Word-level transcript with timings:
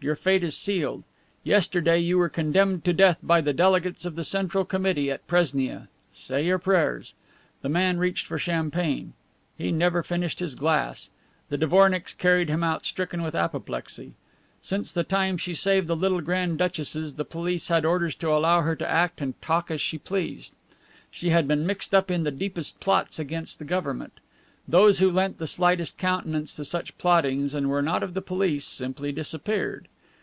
Your 0.00 0.14
fate 0.14 0.44
is 0.44 0.56
sealed. 0.56 1.02
Yesterday 1.42 1.98
you 1.98 2.18
were 2.18 2.28
condemned 2.28 2.84
to 2.84 2.92
death 2.92 3.18
by 3.20 3.40
the 3.40 3.52
delegates 3.52 4.04
of 4.04 4.14
the 4.14 4.22
Central 4.22 4.64
Committee 4.64 5.10
at 5.10 5.26
Presnia. 5.26 5.88
Say 6.14 6.46
your 6.46 6.60
prayers." 6.60 7.14
The 7.62 7.68
man 7.68 7.98
reached 7.98 8.24
for 8.28 8.38
champagne. 8.38 9.14
He 9.56 9.72
never 9.72 10.04
finished 10.04 10.38
his 10.38 10.54
glass. 10.54 11.10
The 11.48 11.58
dvornicks 11.58 12.16
carried 12.16 12.48
him 12.48 12.62
out 12.62 12.84
stricken 12.84 13.22
with 13.22 13.34
apoplexy. 13.34 14.12
Since 14.62 14.92
the 14.92 15.02
time 15.02 15.36
she 15.36 15.52
saved 15.52 15.88
the 15.88 15.96
little 15.96 16.20
grand 16.20 16.58
duchesses 16.58 17.14
the 17.14 17.24
police 17.24 17.66
had 17.66 17.84
orders 17.84 18.14
to 18.14 18.28
allow 18.30 18.60
her 18.62 18.76
to 18.76 18.88
act 18.88 19.20
and 19.20 19.34
talk 19.42 19.68
as 19.68 19.80
she 19.80 19.98
pleased. 19.98 20.54
She 21.10 21.30
had 21.30 21.48
been 21.48 21.66
mixed 21.66 21.92
up 21.92 22.08
in 22.08 22.22
the 22.22 22.30
deepest 22.30 22.78
plots 22.78 23.18
against 23.18 23.58
the 23.58 23.64
government. 23.64 24.20
Those 24.70 24.98
who 24.98 25.10
lent 25.10 25.38
the 25.38 25.46
slightest 25.46 25.96
countenance 25.96 26.54
to 26.56 26.64
such 26.64 26.98
plottings 26.98 27.54
and 27.54 27.70
were 27.70 27.80
not 27.80 28.02
of 28.02 28.12
the 28.12 28.20
police 28.20 28.66
simply 28.66 29.12
disappeared. 29.12 29.88